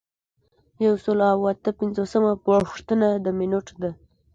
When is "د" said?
3.23-3.25